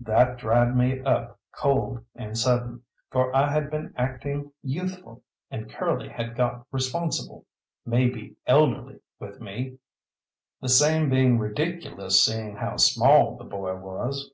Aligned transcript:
That 0.00 0.36
dried 0.36 0.76
me 0.76 0.98
up 1.02 1.38
cold 1.52 2.04
and 2.16 2.36
sudden, 2.36 2.82
for 3.12 3.32
I 3.32 3.52
had 3.52 3.70
been 3.70 3.94
acting 3.96 4.50
youthful, 4.64 5.22
and 5.48 5.70
Curly 5.70 6.08
had 6.08 6.34
got 6.34 6.66
responsible, 6.72 7.46
maybe 7.86 8.34
elderly 8.48 8.98
with 9.20 9.40
me, 9.40 9.78
the 10.60 10.68
same 10.68 11.08
being 11.08 11.38
ridiculous 11.38 12.20
seeing 12.20 12.56
how 12.56 12.78
small 12.78 13.36
the 13.36 13.44
boy 13.44 13.76
was. 13.76 14.32